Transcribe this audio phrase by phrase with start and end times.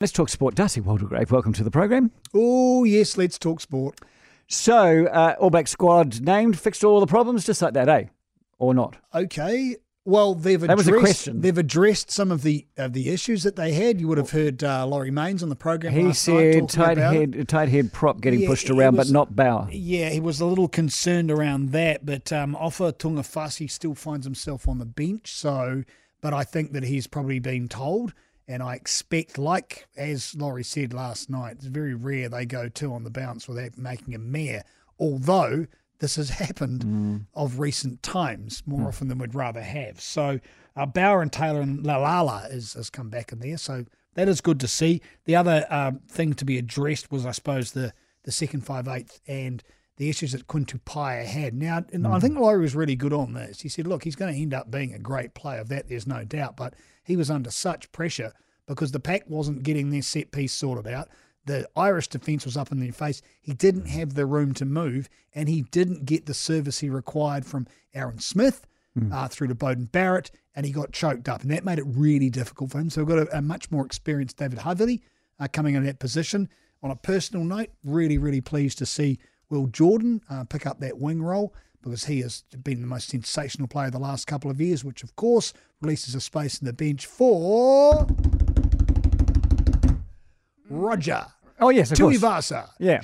[0.00, 0.54] Let's talk sport.
[0.54, 2.12] Darcy Waldegrave, welcome to the program.
[2.32, 3.98] Oh, yes, let's talk sport.
[4.46, 8.04] So, uh, All Black squad named, fixed all the problems, just like that, eh?
[8.60, 8.94] Or not?
[9.12, 9.74] Okay.
[10.04, 11.40] Well, they've That was addressed, a question.
[11.40, 14.00] they've addressed some of the of the issues that they had.
[14.00, 15.92] You would have heard uh, Laurie Mains on the program.
[15.92, 19.68] He said tight head, tight head prop getting Yeah, pushed around, was- but not Bauer.
[19.70, 24.66] Yeah, he was a little concerned around that, but um, Ofa Tu'ungafasi still finds himself
[24.68, 25.32] on the bench.
[25.34, 25.82] So,
[26.22, 28.14] but I think that he's probably been told,
[28.48, 32.92] and I expect, like as Laurie said last night, it's very rare they go two
[32.94, 34.64] on the bounce without making a mare.
[34.98, 35.66] Although
[36.00, 40.00] this has happened of recent times more often than we'd rather have.
[40.00, 40.40] So,
[40.74, 43.58] uh, Bauer and Taylor and Lalala has, has come back in there.
[43.58, 43.84] So
[44.14, 45.02] that is good to see.
[45.26, 47.92] The other um, thing to be addressed was, I suppose, the
[48.24, 49.62] the second five eighth and
[49.98, 51.54] the issues that Quinn Tupaea had.
[51.54, 53.60] Now, and I think Laurie was really good on this.
[53.60, 55.60] He said, look, he's going to end up being a great player.
[55.60, 56.56] Of that, there's no doubt.
[56.56, 58.32] But he was under such pressure
[58.66, 61.08] because the pack wasn't getting their set piece sorted out.
[61.46, 63.22] The Irish defence was up in their face.
[63.40, 67.44] He didn't have the room to move, and he didn't get the service he required
[67.44, 68.66] from Aaron Smith
[69.12, 72.30] uh, through to Beauden Barrett, and he got choked up, and that made it really
[72.30, 72.90] difficult for him.
[72.90, 75.00] So we've got a, a much more experienced David Havili
[75.40, 76.48] uh, coming in that position.
[76.82, 79.18] On a personal note, really, really pleased to see
[79.50, 83.68] Will Jordan uh, pick up that wing role because he has been the most sensational
[83.68, 87.06] player the last couple of years, which of course releases a space in the bench
[87.06, 88.06] for
[90.68, 91.26] Roger
[91.60, 92.16] Oh, yes, of course.
[92.16, 92.68] Tuivasa.
[92.78, 93.00] Yeah.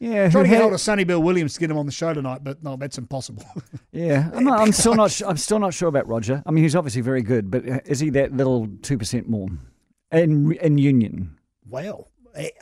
[0.00, 2.14] Yeah, Trying to get hold of Sonny Bill Williams to get him on the show
[2.14, 3.44] tonight, but no, that's impossible.
[3.90, 5.10] Yeah, I'm, not, I'm still not.
[5.10, 6.40] su- I'm still not sure about Roger.
[6.46, 9.48] I mean, he's obviously very good, but uh, is he that little two percent more
[10.12, 11.36] in in Union?
[11.68, 12.08] Well,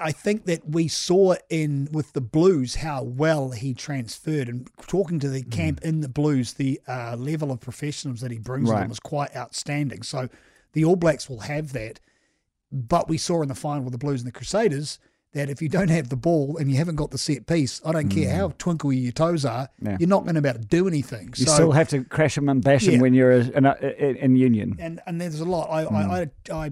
[0.00, 5.18] I- think that we saw in with the Blues how well he transferred, and talking
[5.20, 5.50] to the Mm.
[5.50, 8.80] camp in the Blues, the uh, level of professionalism that he brings Right.
[8.80, 10.02] them was quite outstanding.
[10.02, 10.28] So
[10.72, 12.00] the All Blacks will have that,
[12.72, 14.98] but we saw in the final with the Blues and the Crusaders
[15.32, 17.92] that if you don't have the ball and you haven't got the set piece, I
[17.92, 19.86] don't care how twinkly your toes are, Mm.
[19.88, 19.96] Yeah.
[20.00, 21.30] you're not going to be able to do anything.
[21.36, 23.00] You so, still have to crash him and bash Yeah.
[23.00, 24.76] when you're in, in, in Union.
[24.78, 25.68] and and there's a lot.
[25.70, 25.94] I, Hmm.
[25.96, 26.30] I, I,
[26.66, 26.70] I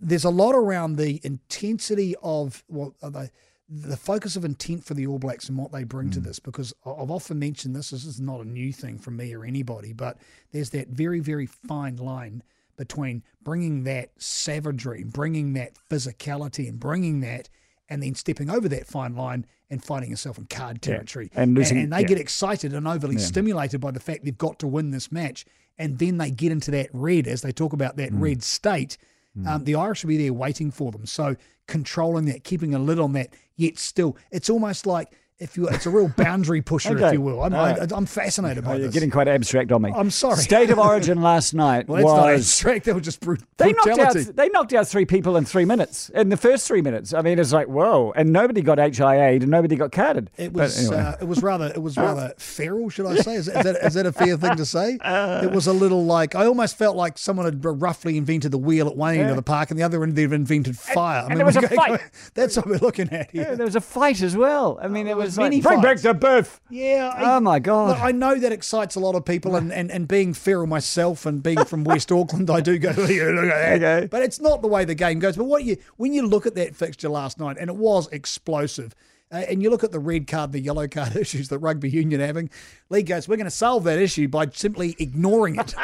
[0.00, 3.30] there's a lot around the intensity of what are they,
[3.68, 6.12] the focus of intent for the All Blacks and what they bring Hmm.
[6.14, 6.38] to this.
[6.38, 7.90] Because I've often mentioned this.
[7.90, 10.18] This is not a new thing from me or anybody, but
[10.52, 12.42] there's that very very fine line
[12.76, 17.48] between bringing that savagery, bringing that physicality, and bringing that.
[17.90, 21.30] And then stepping over that fine line and finding yourself in card territory.
[21.34, 22.06] and losing- and they yeah.
[22.06, 25.46] get excited and overly stimulated by the fact they've got to win this match.
[25.78, 28.98] And then they get into that red, as they talk about that red state.
[29.46, 31.06] Um, the Irish will be there waiting for them.
[31.06, 35.68] So controlling that, keeping a lid on that, yet still, it's almost like if you,
[35.68, 37.42] it's a real boundary pusher, if you will.
[37.42, 37.86] I'm, I.
[37.92, 38.94] I'm fascinated Oh, by you're this.
[38.94, 39.92] getting quite abstract on me.
[39.94, 40.36] I'm sorry.
[40.38, 42.84] State of Origin last night well, that's not was abstract.
[42.86, 44.14] That was just brut- They knocked out.
[44.16, 46.08] They knocked out three people in three minutes.
[46.10, 49.50] In the first three minutes, I mean, it's like whoa, and nobody got HIA'd and
[49.50, 50.30] nobody got carded.
[50.36, 50.96] It was anyway.
[51.02, 53.34] uh, it was rather it was rather feral, should I say?
[53.34, 54.98] Is, is that is that a fair thing to say?
[55.04, 58.88] it was a little like I almost felt like someone had roughly invented the wheel
[58.88, 61.22] at one end of the park, and the other end they've invented fire.
[61.22, 62.00] I and there was a fight.
[62.34, 63.56] That's what we're looking at Yeah, here.
[63.56, 64.78] there was a fight as well.
[64.82, 66.60] I mean, it there was like, bring back the birth.
[66.70, 67.12] Yeah.
[67.14, 67.90] I, Oh my god.
[67.90, 71.26] Look, I know that excites a lot of people, and, and, and being feral myself,
[71.26, 72.90] and being from West Auckland, I do go.
[72.90, 72.96] "Yeah,
[73.30, 74.06] look at that." Okay.
[74.10, 75.36] But it's not the way the game goes.
[75.36, 78.94] But what you when you look at that fixture last night, and it was explosive.
[79.30, 82.20] Uh, and you look at the red card, the yellow card issues that rugby union
[82.20, 82.48] having.
[82.88, 85.74] League goes, we're going to solve that issue by simply ignoring it.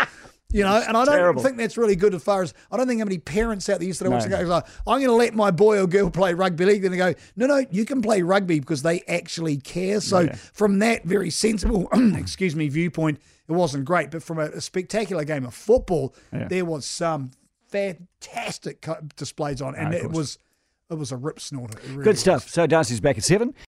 [0.55, 1.43] You know, and I don't terrible.
[1.43, 3.89] think that's really good as far as I don't think how many parents out there
[3.89, 6.65] yesterday watching the game go, I'm going to let my boy or girl play rugby
[6.65, 6.83] league.
[6.83, 10.01] Then they go, no, no, you can play rugby because they actually care.
[10.01, 14.13] So from that very sensible, excuse me, viewpoint, it wasn't great.
[14.13, 17.33] But from a, a spectacular game of football, there was some
[17.67, 18.87] fantastic
[19.17, 20.39] displays on, and of it was
[20.91, 21.79] it was a rip snorter.
[21.89, 22.21] Really Good was.
[22.21, 22.49] stuff.
[22.49, 23.55] So Darcy's back at seven.